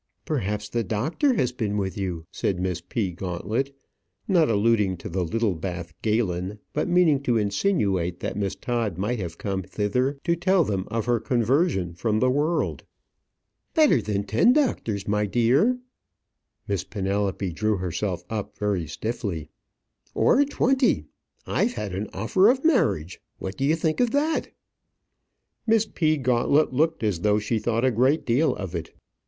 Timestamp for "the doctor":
0.69-1.33